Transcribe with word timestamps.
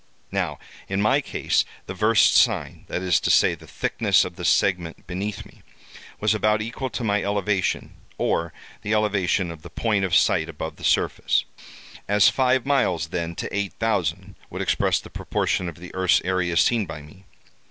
Now, 0.31 0.57
in 0.89 0.99
my 0.99 1.21
case, 1.21 1.63
the 1.85 1.93
versed 1.93 2.33
sine—that 2.33 3.03
is 3.03 3.19
to 3.19 3.29
say, 3.29 3.53
the 3.53 3.67
thickness 3.67 4.25
of 4.25 4.35
the 4.35 4.43
segment 4.43 5.05
beneath 5.05 5.45
me—was 5.45 6.33
about 6.33 6.59
equal 6.59 6.89
to 6.89 7.03
my 7.03 7.21
elevation, 7.21 7.93
or 8.17 8.51
the 8.81 8.95
elevation 8.95 9.51
of 9.51 9.61
the 9.61 9.69
point 9.69 10.03
of 10.03 10.15
sight 10.15 10.49
above 10.49 10.77
the 10.77 10.83
surface. 10.83 11.45
'As 12.07 12.29
five 12.29 12.65
miles, 12.65 13.09
then, 13.09 13.35
to 13.35 13.55
eight 13.55 13.73
thousand,' 13.73 14.37
would 14.49 14.63
express 14.63 14.99
the 14.99 15.11
proportion 15.11 15.69
of 15.69 15.75
the 15.75 15.93
earth's 15.93 16.19
area 16.25 16.57
seen 16.57 16.87
by 16.87 17.03
me. 17.03 17.25